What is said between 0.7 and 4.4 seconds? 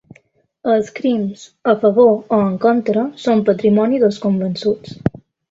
Els crims, a favor o en contra, són patrimoni dels